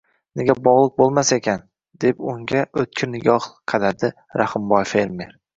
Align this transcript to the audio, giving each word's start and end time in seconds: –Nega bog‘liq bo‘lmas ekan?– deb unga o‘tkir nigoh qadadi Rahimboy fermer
–Nega 0.39 0.53
bog‘liq 0.67 0.93
bo‘lmas 1.01 1.31
ekan?– 1.35 1.61
deb 2.05 2.25
unga 2.33 2.65
o‘tkir 2.85 3.13
nigoh 3.15 3.47
qadadi 3.75 4.13
Rahimboy 4.45 4.93
fermer 4.95 5.39